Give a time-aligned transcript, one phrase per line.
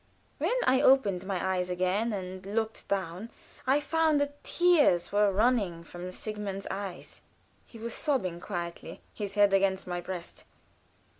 [0.39, 3.29] When I opened my eyes again and looked down,
[3.67, 7.21] I found that tears were running from Sigmund's eyes.
[7.67, 10.43] He was sobbing quietly, his head against my breast.